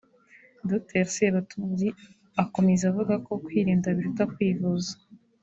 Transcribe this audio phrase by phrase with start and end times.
[0.69, 1.87] Dr Sebatunzi
[2.43, 4.93] akomeza avuga ko kwirinda biruta kwivuza